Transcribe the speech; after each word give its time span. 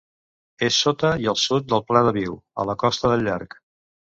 És 0.67 0.77
sota 0.85 1.11
i 1.25 1.29
al 1.33 1.37
sud 1.43 1.69
del 1.75 1.85
Pla 1.91 2.03
de 2.09 2.15
Viu, 2.17 2.41
a 2.65 2.69
la 2.71 2.79
Costa 2.85 3.13
del 3.13 3.27
Llarg. 3.29 3.59